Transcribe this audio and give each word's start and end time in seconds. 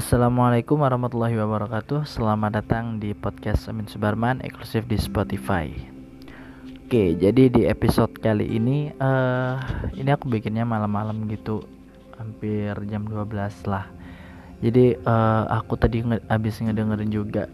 Assalamualaikum 0.00 0.80
warahmatullahi 0.80 1.36
wabarakatuh. 1.36 2.08
Selamat 2.08 2.56
datang 2.56 2.96
di 2.96 3.12
podcast 3.12 3.68
Amin 3.68 3.84
Subarman 3.84 4.40
eksklusif 4.40 4.88
di 4.88 4.96
Spotify. 4.96 5.68
Oke 6.88 7.12
jadi 7.20 7.52
di 7.52 7.68
episode 7.68 8.16
kali 8.16 8.48
ini 8.48 8.88
uh, 8.96 9.60
Ini 9.92 10.16
aku 10.16 10.32
bikinnya 10.32 10.64
malam-malam 10.64 11.28
gitu. 11.28 11.68
Hampir 12.16 12.80
jam 12.88 13.04
12 13.12 13.28
lah. 13.68 13.92
Jadi 14.64 14.96
uh, 15.04 15.44
aku 15.52 15.76
tadi 15.76 16.00
nge 16.00 16.24
habis 16.32 16.56
ngedengerin 16.64 17.12
juga 17.12 17.44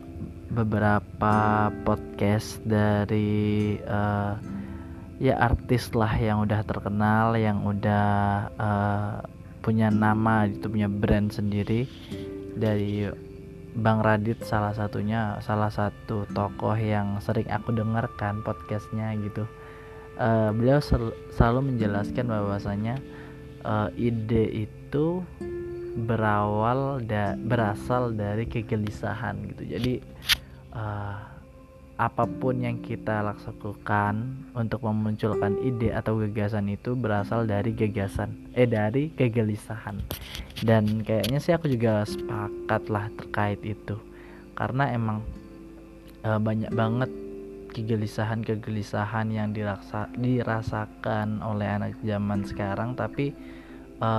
Beberapa 0.47 1.67
podcast 1.83 2.63
dari 2.63 3.75
uh, 3.91 4.39
Ya 5.19 5.35
artis 5.43 5.91
lah 5.99 6.15
yang 6.15 6.47
udah 6.47 6.63
terkenal 6.63 7.35
Yang 7.35 7.59
udah 7.75 8.07
uh, 8.55 9.19
punya 9.67 9.91
nama 9.91 10.47
itu 10.47 10.71
punya 10.71 10.87
brand 10.87 11.35
sendiri 11.35 11.91
dari 12.57 13.05
Bang 13.77 14.01
Radit 14.01 14.41
salah 14.41 14.73
satunya 14.73 15.37
salah 15.45 15.69
satu 15.69 16.25
tokoh 16.33 16.73
yang 16.81 17.21
sering 17.21 17.45
aku 17.53 17.77
dengarkan 17.77 18.41
podcastnya 18.41 19.13
gitu. 19.21 19.45
Uh, 20.17 20.49
beliau 20.57 20.81
sel 20.81 21.13
selalu 21.37 21.77
menjelaskan 21.77 22.25
bahwasanya 22.25 22.97
uh, 23.69 23.93
ide 24.01 24.65
itu 24.65 25.21
berawal 26.09 27.05
da 27.05 27.37
berasal 27.37 28.17
dari 28.17 28.49
kegelisahan 28.49 29.45
gitu. 29.53 29.77
Jadi 29.77 30.01
uh, 30.73 31.36
apa 31.97 32.29
pun 32.29 32.61
yang 32.61 32.77
kita 32.85 33.25
lakukan 33.25 34.37
untuk 34.53 34.85
memunculkan 34.85 35.57
ide 35.65 35.97
atau 35.97 36.21
gagasan 36.21 36.69
itu 36.69 36.93
berasal 36.93 37.49
dari 37.49 37.73
gagasan 37.73 38.37
eh 38.53 38.69
dari 38.69 39.09
kegelisahan. 39.17 40.05
Dan 40.61 41.01
kayaknya 41.01 41.41
sih 41.41 41.57
aku 41.57 41.73
juga 41.73 42.05
sepakat 42.05 42.93
lah 42.93 43.09
terkait 43.17 43.61
itu. 43.65 43.97
Karena 44.53 44.93
emang 44.93 45.25
e, 46.21 46.31
banyak 46.37 46.73
banget 46.77 47.09
kegelisahan-kegelisahan 47.73 49.33
yang 49.33 49.57
dirasa, 49.57 50.13
dirasakan 50.21 51.41
oleh 51.41 51.69
anak 51.81 51.97
zaman 52.05 52.45
sekarang 52.45 52.93
tapi 52.93 53.33
e, 54.01 54.11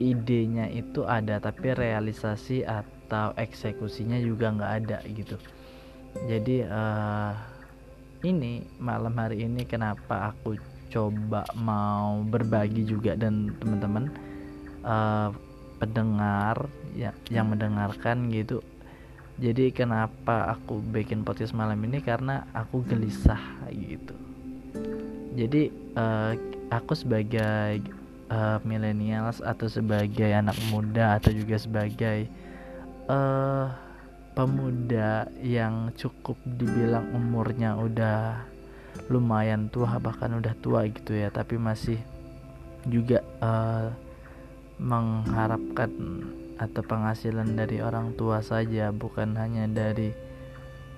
idenya 0.00 0.72
itu 0.72 1.04
ada 1.04 1.36
tapi 1.36 1.76
realisasi 1.76 2.64
atau 2.64 3.36
eksekusinya 3.36 4.16
juga 4.24 4.56
nggak 4.56 4.72
ada 4.84 4.98
gitu 5.04 5.36
jadi 6.28 6.56
uh, 6.68 7.32
ini 8.26 8.66
malam 8.82 9.14
hari 9.14 9.46
ini 9.46 9.62
kenapa 9.68 10.34
aku 10.34 10.58
coba 10.88 11.44
mau 11.54 12.18
berbagi 12.24 12.88
juga 12.88 13.14
dan 13.14 13.52
teman-teman 13.60 14.08
uh, 14.82 15.30
pendengar 15.78 16.66
ya, 16.96 17.14
yang 17.30 17.52
mendengarkan 17.54 18.32
gitu. 18.32 18.64
Jadi 19.38 19.70
kenapa 19.70 20.50
aku 20.50 20.82
bikin 20.82 21.22
podcast 21.22 21.54
malam 21.54 21.78
ini? 21.86 22.02
Karena 22.02 22.42
aku 22.50 22.82
gelisah 22.82 23.38
gitu. 23.70 24.16
Jadi 25.38 25.70
uh, 25.94 26.34
aku 26.74 26.98
sebagai 26.98 27.78
uh, 28.34 28.58
millennials 28.66 29.38
atau 29.38 29.70
sebagai 29.70 30.26
anak 30.34 30.58
muda 30.74 31.22
atau 31.22 31.30
juga 31.30 31.54
sebagai 31.54 32.26
uh, 33.06 33.70
pemuda 34.38 35.26
yang 35.42 35.90
cukup 35.98 36.38
dibilang 36.46 37.10
umurnya 37.10 37.74
udah 37.74 38.46
lumayan 39.10 39.66
tua 39.66 39.98
bahkan 39.98 40.38
udah 40.38 40.54
tua 40.62 40.86
gitu 40.86 41.18
ya 41.18 41.26
tapi 41.34 41.58
masih 41.58 41.98
juga 42.86 43.26
uh, 43.42 43.90
mengharapkan 44.78 45.90
atau 46.54 46.82
penghasilan 46.86 47.58
dari 47.58 47.82
orang 47.82 48.14
tua 48.14 48.38
saja 48.38 48.94
bukan 48.94 49.34
hanya 49.34 49.66
dari 49.66 50.14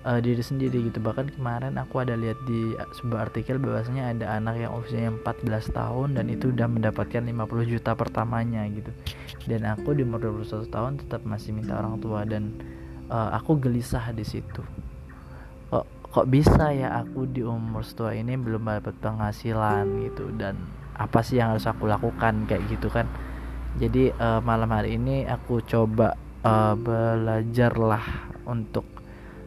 uh, 0.04 0.20
diri 0.20 0.44
sendiri 0.44 0.92
gitu. 0.92 1.00
Bahkan 1.00 1.36
kemarin 1.36 1.80
aku 1.80 2.04
ada 2.04 2.16
lihat 2.16 2.36
di 2.44 2.76
sebuah 3.00 3.32
artikel 3.32 3.56
bahwasanya 3.56 4.16
ada 4.16 4.26
anak 4.36 4.60
yang 4.60 4.72
usianya 4.76 5.16
14 5.20 5.72
tahun 5.72 6.08
dan 6.16 6.28
itu 6.28 6.52
udah 6.52 6.68
mendapatkan 6.68 7.24
50 7.24 7.72
juta 7.72 7.96
pertamanya 7.96 8.68
gitu. 8.68 8.92
Dan 9.48 9.64
aku 9.64 9.96
di 9.96 10.04
umur 10.04 10.20
21 10.20 10.68
tahun 10.68 10.92
tetap 11.00 11.24
masih 11.24 11.56
minta 11.56 11.76
orang 11.76 12.00
tua 12.00 12.24
dan 12.28 12.56
uh, 13.10 13.34
aku 13.34 13.58
gelisah 13.58 14.14
di 14.14 14.22
situ. 14.22 14.62
Kok 15.68 15.86
kok 16.10 16.26
bisa 16.30 16.70
ya 16.70 17.02
aku 17.02 17.26
di 17.26 17.42
umur 17.42 17.82
setua 17.82 18.14
ini 18.14 18.38
belum 18.38 18.70
dapat 18.70 18.96
penghasilan 19.02 19.84
gitu? 20.08 20.30
Dan 20.38 20.56
apa 20.94 21.20
sih 21.26 21.42
yang 21.42 21.52
harus 21.52 21.66
aku 21.66 21.90
lakukan? 21.90 22.46
Kayak 22.46 22.62
gitu 22.70 22.88
kan. 22.88 23.10
Jadi 23.76 24.14
uh, 24.14 24.40
malam 24.42 24.70
hari 24.70 24.98
ini 24.98 25.26
aku 25.26 25.62
coba 25.62 26.14
uh, 26.42 26.74
belajar 26.74 27.74
lah 27.78 28.30
untuk 28.46 28.86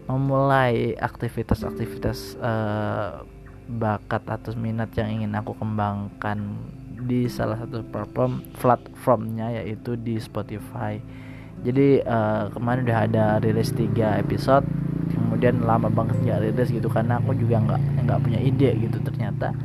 memulai 0.07 0.95
aktivitas-aktivitas 0.99 2.35
uh, 2.39 3.23
bakat 3.67 4.23
atau 4.27 4.51
minat 4.59 4.91
yang 4.99 5.23
ingin 5.23 5.31
aku 5.39 5.55
kembangkan 5.55 6.59
di 7.03 7.27
salah 7.27 7.59
satu 7.59 7.83
platform 7.87 8.43
platformnya 8.59 9.63
yaitu 9.63 9.95
di 9.99 10.19
Spotify 10.19 10.99
jadi 11.63 12.03
uh, 12.03 12.43
kemarin 12.51 12.83
udah 12.83 12.99
ada 13.07 13.25
rilis 13.39 13.71
tiga 13.71 14.19
episode 14.19 14.67
kemudian 15.13 15.63
lama 15.63 15.87
banget 15.87 16.15
nggak 16.23 16.39
rilis 16.45 16.69
gitu 16.71 16.87
karena 16.91 17.19
aku 17.19 17.35
juga 17.35 17.63
nggak 17.63 17.81
nggak 18.05 18.19
punya 18.19 18.39
ide 18.39 18.69
gitu 18.79 18.97
ternyata. 19.03 19.55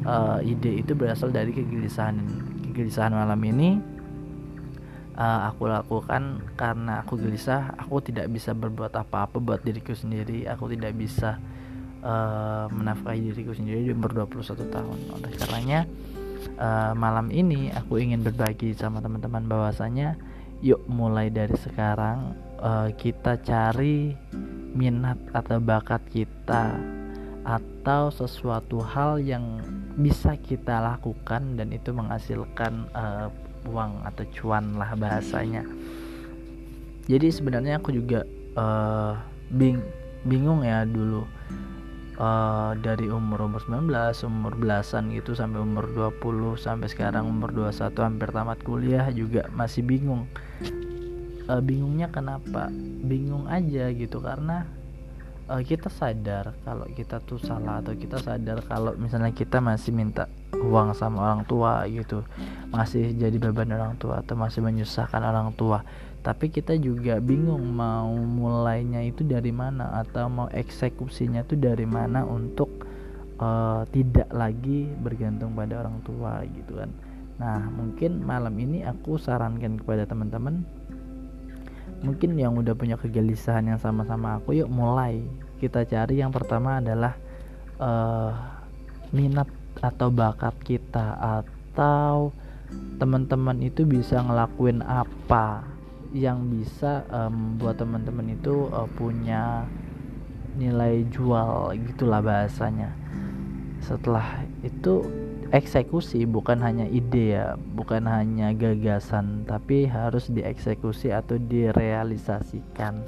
Uh, 0.00 0.40
ide 0.40 0.80
itu 0.80 0.96
berasal 0.96 1.28
dari 1.28 1.52
kegelisahan 1.52 2.16
kegelisahan 2.64 3.12
malam 3.12 3.40
ini. 3.44 3.82
Uh, 5.20 5.52
aku 5.52 5.68
lakukan 5.68 6.40
karena 6.56 7.04
aku 7.04 7.20
gelisah 7.20 7.76
aku 7.76 8.00
tidak 8.00 8.32
bisa 8.32 8.56
berbuat 8.56 8.96
apa-apa 8.96 9.36
buat 9.36 9.60
diriku 9.60 9.92
sendiri 9.92 10.48
aku 10.48 10.72
tidak 10.72 10.96
bisa 10.96 11.36
uh, 12.00 12.64
menafkahi 12.72 13.28
diriku 13.28 13.52
sendiri 13.52 13.84
di 13.84 13.92
umur 13.92 14.16
21 14.16 14.72
tahun. 14.72 14.98
Oleh 15.20 15.30
karenanya 15.36 15.80
uh, 16.56 16.96
malam 16.96 17.28
ini 17.28 17.68
aku 17.68 18.00
ingin 18.00 18.24
berbagi 18.24 18.72
sama 18.72 19.04
teman-teman 19.04 19.44
bahwasanya 19.44 20.16
yuk 20.60 20.84
mulai 20.88 21.32
dari 21.32 21.56
sekarang 21.56 22.36
uh, 22.60 22.92
kita 22.92 23.40
cari 23.40 24.12
minat 24.76 25.16
atau 25.32 25.56
bakat 25.58 26.04
kita 26.12 26.76
atau 27.44 28.12
sesuatu 28.12 28.84
hal 28.84 29.24
yang 29.24 29.64
bisa 29.96 30.36
kita 30.36 30.78
lakukan 30.84 31.56
dan 31.56 31.72
itu 31.72 31.90
menghasilkan 31.96 32.84
uh, 32.92 33.32
uang 33.64 34.04
atau 34.04 34.24
cuan 34.36 34.76
lah 34.76 34.92
bahasanya. 34.96 35.64
Jadi 37.08 37.32
sebenarnya 37.32 37.80
aku 37.80 37.96
juga 37.96 38.22
uh, 38.54 39.16
bing 39.50 39.80
bingung 40.28 40.60
ya 40.60 40.84
dulu 40.84 41.24
uh, 42.20 42.72
dari 42.76 43.08
umur 43.08 43.48
umur 43.48 43.64
19 43.64 43.88
umur 44.28 44.52
belasan 44.60 45.08
gitu 45.16 45.32
sampai 45.32 45.64
umur 45.64 45.88
20 45.88 46.60
sampai 46.60 46.92
sekarang 46.92 47.24
umur 47.26 47.50
21 47.50 47.96
hampir 47.96 48.28
tamat 48.30 48.60
kuliah 48.60 49.08
juga 49.08 49.48
masih 49.56 49.80
bingung. 49.82 50.28
Uh, 51.48 51.58
bingungnya 51.64 52.12
kenapa? 52.12 52.68
Bingung 53.00 53.48
aja 53.48 53.88
gitu 53.90 54.20
karena 54.20 54.68
uh, 55.48 55.64
kita 55.64 55.88
sadar 55.88 56.54
kalau 56.62 56.86
kita 56.92 57.18
tuh 57.24 57.40
salah 57.40 57.80
atau 57.80 57.96
kita 57.96 58.20
sadar 58.20 58.62
kalau 58.68 58.94
misalnya 59.00 59.32
kita 59.32 59.58
masih 59.58 59.90
minta 59.90 60.28
uang 60.60 60.92
sama 60.92 61.32
orang 61.32 61.42
tua 61.48 61.84
gitu. 61.88 62.22
Masih 62.70 63.16
jadi 63.16 63.36
beban 63.40 63.72
orang 63.72 63.96
tua 63.96 64.20
atau 64.20 64.36
masih 64.36 64.60
menyusahkan 64.60 65.20
orang 65.24 65.50
tua. 65.56 65.82
Tapi 66.20 66.52
kita 66.52 66.76
juga 66.76 67.16
bingung 67.16 67.64
mau 67.72 68.12
mulainya 68.12 69.00
itu 69.00 69.24
dari 69.24 69.50
mana 69.50 70.04
atau 70.04 70.28
mau 70.28 70.48
eksekusinya 70.52 71.48
itu 71.48 71.56
dari 71.56 71.88
mana 71.88 72.28
untuk 72.28 72.84
uh, 73.40 73.88
tidak 73.88 74.28
lagi 74.28 74.84
bergantung 75.00 75.56
pada 75.56 75.80
orang 75.80 76.04
tua 76.04 76.44
gitu 76.44 76.76
kan. 76.76 76.92
Nah 77.40 77.64
mungkin 77.72 78.20
malam 78.20 78.52
ini 78.60 78.84
aku 78.84 79.16
sarankan 79.16 79.80
kepada 79.80 80.04
teman-teman 80.04 80.60
mungkin 82.00 82.32
yang 82.36 82.56
udah 82.56 82.72
punya 82.72 82.96
kegelisahan 82.96 83.68
yang 83.68 83.80
sama-sama 83.80 84.40
aku 84.40 84.56
yuk 84.56 84.68
mulai. 84.68 85.24
Kita 85.60 85.84
cari 85.84 86.20
yang 86.20 86.32
pertama 86.32 86.80
adalah 86.80 87.16
uh, 87.76 88.32
minat 89.12 89.48
atau 89.78 90.10
bakat 90.10 90.58
kita 90.66 91.14
atau 91.14 92.34
teman-teman 92.98 93.58
itu 93.62 93.86
bisa 93.86 94.20
ngelakuin 94.22 94.82
apa 94.82 95.64
yang 96.10 96.50
bisa 96.50 97.06
um, 97.10 97.54
buat 97.56 97.78
teman-teman 97.78 98.34
itu 98.34 98.66
uh, 98.74 98.86
punya 98.98 99.64
nilai 100.58 101.06
jual 101.08 101.70
gitulah 101.86 102.18
bahasanya. 102.18 102.90
Setelah 103.80 104.44
itu 104.66 105.06
eksekusi 105.50 106.26
bukan 106.30 106.62
hanya 106.62 106.86
ide 106.86 107.34
ya 107.34 107.58
bukan 107.58 108.06
hanya 108.06 108.54
gagasan 108.54 109.42
tapi 109.50 109.86
harus 109.86 110.30
dieksekusi 110.30 111.14
atau 111.14 111.38
direalisasikan. 111.38 113.06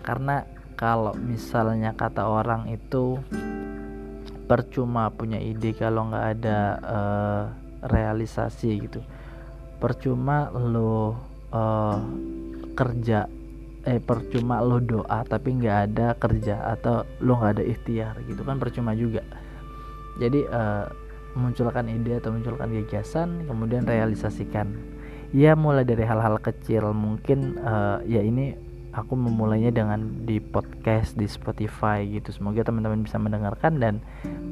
Karena 0.00 0.48
kalau 0.78 1.12
misalnya 1.18 1.92
kata 1.92 2.24
orang 2.24 2.72
itu 2.72 3.20
percuma 4.48 5.12
punya 5.12 5.36
ide 5.36 5.76
kalau 5.76 6.08
nggak 6.08 6.26
ada 6.40 6.58
uh, 6.80 7.42
realisasi 7.84 8.88
gitu. 8.88 9.04
Percuma 9.76 10.48
lo 10.50 11.14
uh, 11.52 12.00
kerja 12.72 13.28
eh 13.86 14.00
percuma 14.02 14.58
lo 14.64 14.82
doa 14.82 15.22
tapi 15.22 15.54
nggak 15.60 15.78
ada 15.92 16.06
kerja 16.18 16.74
atau 16.74 17.06
lo 17.22 17.38
nggak 17.38 17.60
ada 17.60 17.64
ikhtiar 17.64 18.14
gitu 18.24 18.42
kan 18.42 18.56
percuma 18.56 18.96
juga. 18.96 19.22
Jadi 20.18 20.48
uh, 20.48 20.88
munculkan 21.38 21.86
ide 21.86 22.18
atau 22.18 22.34
munculkan 22.34 22.72
gagasan 22.72 23.46
kemudian 23.46 23.84
realisasikan. 23.84 24.72
Ya 25.30 25.52
mulai 25.52 25.84
dari 25.84 26.08
hal-hal 26.08 26.40
kecil 26.40 26.96
mungkin 26.96 27.60
uh, 27.60 28.00
ya 28.08 28.24
ini 28.24 28.56
aku 28.98 29.14
memulainya 29.14 29.70
dengan 29.70 30.26
di 30.26 30.42
podcast 30.42 31.14
di 31.14 31.30
Spotify 31.30 32.02
gitu. 32.04 32.34
Semoga 32.34 32.66
teman-teman 32.66 33.06
bisa 33.06 33.16
mendengarkan 33.16 33.78
dan 33.78 33.94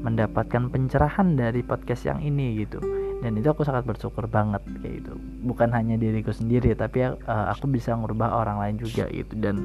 mendapatkan 0.07 0.71
pencerahan 0.71 1.35
dari 1.35 1.67
podcast 1.67 2.07
yang 2.07 2.23
ini 2.23 2.63
gitu. 2.63 2.79
Dan 3.21 3.35
itu 3.41 3.49
aku 3.51 3.67
sangat 3.67 3.83
bersyukur 3.89 4.31
banget 4.31 4.63
kayak 4.81 5.03
gitu. 5.03 5.13
Bukan 5.43 5.75
hanya 5.75 5.99
diriku 5.99 6.31
sendiri 6.31 6.79
tapi 6.79 7.03
uh, 7.05 7.47
aku 7.51 7.67
bisa 7.67 7.93
ngubah 7.99 8.31
orang 8.31 8.63
lain 8.63 8.77
juga 8.79 9.11
gitu. 9.11 9.35
Dan 9.35 9.57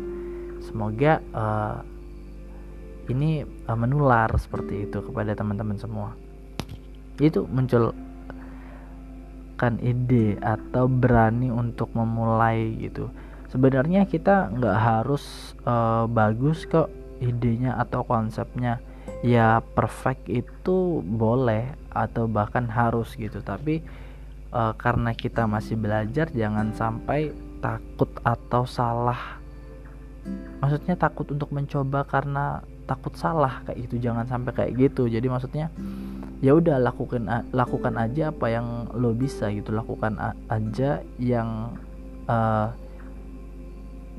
semoga 0.65 1.21
uh, 1.37 1.79
ini 3.13 3.45
uh, 3.45 3.77
menular 3.77 4.33
seperti 4.41 4.89
itu 4.89 4.99
kepada 5.05 5.37
teman-teman 5.37 5.77
semua. 5.77 6.17
Itu 7.21 7.45
muncul 7.45 7.93
ide 9.61 10.41
atau 10.41 10.89
berani 10.89 11.53
untuk 11.53 11.93
memulai 11.93 12.81
gitu 12.81 13.13
sebenarnya 13.51 14.07
kita 14.07 14.49
nggak 14.55 14.77
harus 14.79 15.53
uh, 15.67 16.07
bagus 16.07 16.63
kok 16.65 16.87
idenya 17.19 17.75
atau 17.77 18.01
konsepnya. 18.07 18.79
Ya 19.21 19.61
perfect 19.77 20.25
itu 20.31 21.05
boleh 21.05 21.77
atau 21.93 22.25
bahkan 22.25 22.65
harus 22.65 23.13
gitu. 23.13 23.43
Tapi 23.43 23.85
uh, 24.55 24.73
karena 24.73 25.13
kita 25.13 25.45
masih 25.45 25.77
belajar 25.77 26.31
jangan 26.33 26.73
sampai 26.73 27.29
takut 27.61 28.09
atau 28.25 28.65
salah. 28.65 29.37
Maksudnya 30.61 30.97
takut 30.97 31.29
untuk 31.29 31.53
mencoba 31.53 32.05
karena 32.05 32.61
takut 32.89 33.13
salah 33.13 33.61
kayak 33.65 33.89
itu 33.89 34.01
jangan 34.01 34.25
sampai 34.25 34.51
kayak 34.53 34.73
gitu. 34.89 35.05
Jadi 35.05 35.27
maksudnya 35.29 35.69
ya 36.41 36.57
udah 36.57 36.81
lakukan 36.81 37.29
lakukan 37.53 37.93
aja 38.01 38.33
apa 38.33 38.47
yang 38.49 38.89
lo 38.97 39.13
bisa 39.13 39.53
gitu. 39.53 39.69
Lakukan 39.69 40.17
aja 40.49 41.05
yang 41.21 41.77
uh, 42.25 42.73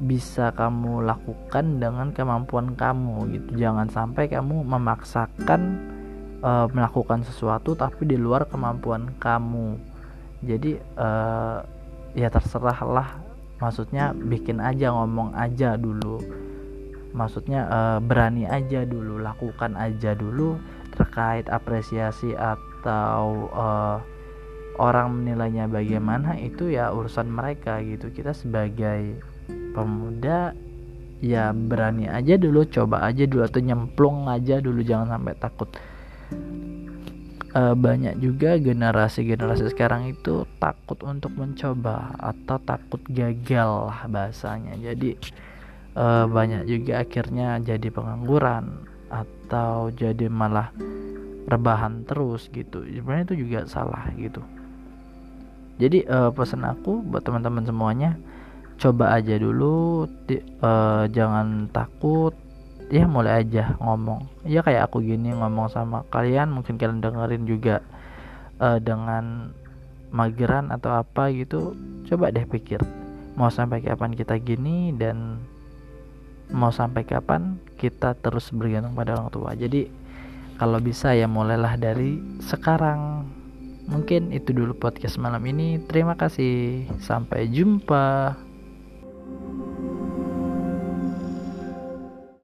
bisa 0.02 0.50
kamu 0.50 1.06
lakukan 1.06 1.78
dengan 1.78 2.10
kemampuan 2.10 2.75
kamu 2.75 3.31
gitu. 3.31 3.50
Jangan 3.62 3.87
sampai 3.87 4.26
kamu 4.26 4.66
memaksakan 4.66 5.62
uh, 6.43 6.66
melakukan 6.75 7.22
sesuatu 7.22 7.78
tapi 7.78 8.10
di 8.10 8.19
luar 8.19 8.50
kemampuan 8.50 9.14
kamu. 9.22 9.78
Jadi 10.43 10.75
uh, 10.99 11.62
ya 12.19 12.28
terserahlah. 12.28 13.22
Maksudnya 13.62 14.10
bikin 14.10 14.58
aja 14.58 14.90
ngomong 14.90 15.38
aja 15.38 15.78
dulu. 15.78 16.19
Maksudnya 17.14 17.70
uh, 17.70 17.98
berani 18.02 18.43
aja 18.50 18.82
dulu 18.82 19.22
lakukan 19.22 19.78
aja 19.78 20.19
dulu 20.19 20.58
terkait 20.98 21.46
apresiasi 21.46 22.34
atau 22.34 23.46
uh, 23.55 24.02
orang 24.82 25.14
menilainya 25.14 25.70
bagaimana 25.70 26.34
itu 26.43 26.75
ya 26.75 26.90
urusan 26.90 27.31
mereka 27.31 27.78
gitu. 27.87 28.10
Kita 28.10 28.34
sebagai 28.34 29.31
pemuda 29.72 30.52
ya 31.22 31.54
berani 31.54 32.10
aja 32.10 32.34
dulu 32.34 32.66
coba 32.66 33.06
aja 33.06 33.24
dulu 33.24 33.46
atau 33.46 33.62
nyemplung 33.62 34.26
aja 34.26 34.58
dulu 34.58 34.82
jangan 34.82 35.16
sampai 35.19 35.34
takut. 35.38 35.70
Uh, 37.52 37.76
banyak 37.76 38.16
juga 38.16 38.56
generasi-generasi 38.56 39.76
sekarang 39.76 40.08
itu 40.08 40.48
takut 40.56 40.96
untuk 41.04 41.36
mencoba 41.36 42.16
atau 42.16 42.56
takut 42.64 43.00
gagal 43.12 43.92
lah 43.92 44.08
bahasanya. 44.08 44.72
Jadi 44.80 45.20
uh, 45.94 46.24
banyak 46.24 46.64
juga 46.64 47.04
akhirnya 47.04 47.60
jadi 47.60 47.92
pengangguran 47.92 48.88
atau 49.12 49.92
jadi 49.92 50.32
malah 50.32 50.72
rebahan 51.44 52.08
terus 52.08 52.48
gitu. 52.50 52.88
Sebenarnya 52.88 53.28
itu 53.28 53.36
juga 53.44 53.69
salah 53.69 54.08
gitu. 54.16 54.40
Jadi 55.76 56.08
uh, 56.08 56.32
pesan 56.32 56.64
aku 56.64 57.04
buat 57.04 57.20
teman-teman 57.20 57.69
semuanya 57.69 58.16
coba 58.82 59.14
aja 59.14 59.38
dulu 59.38 60.11
uh, 60.58 61.06
jangan 61.06 61.70
takut. 61.70 62.34
Ya 62.90 63.06
mulai 63.08 63.46
aja 63.46 63.79
ngomong. 63.81 64.26
Ya 64.44 64.61
kayak 64.61 64.90
aku 64.90 65.00
gini 65.00 65.32
ngomong 65.32 65.70
sama 65.70 66.05
kalian 66.11 66.50
mungkin 66.52 66.76
kalian 66.76 67.00
dengerin 67.00 67.46
juga 67.46 67.81
uh, 68.58 68.82
dengan 68.82 69.55
mageran 70.12 70.69
atau 70.69 71.00
apa 71.00 71.31
gitu 71.32 71.79
coba 72.11 72.34
deh 72.34 72.44
pikir. 72.44 72.82
Mau 73.38 73.49
sampai 73.49 73.81
kapan 73.81 74.12
kita 74.12 74.37
gini 74.43 74.93
dan 74.93 75.40
mau 76.52 76.69
sampai 76.69 77.06
kapan 77.08 77.56
kita 77.81 78.12
terus 78.20 78.52
bergantung 78.52 78.93
pada 78.93 79.17
orang 79.17 79.32
tua. 79.32 79.56
Jadi 79.56 79.88
kalau 80.61 80.82
bisa 80.82 81.17
ya 81.17 81.31
mulailah 81.31 81.79
dari 81.79 82.19
sekarang. 82.43 83.31
Mungkin 83.82 84.31
itu 84.31 84.55
dulu 84.55 84.76
podcast 84.79 85.19
malam 85.19 85.43
ini. 85.49 85.81
Terima 85.90 86.14
kasih. 86.14 86.87
Sampai 87.02 87.50
jumpa 87.50 88.37
Thank 89.40 89.81
you. 89.81 90.01